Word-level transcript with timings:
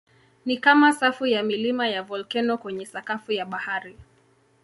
Ni 0.45 0.57
kama 0.57 0.93
safu 0.93 1.25
ya 1.25 1.43
milima 1.43 1.87
ya 1.87 2.03
volkeno 2.03 2.57
kwenye 2.57 2.85
sakafu 2.85 3.31
ya 3.31 3.45
bahari. 3.45 3.97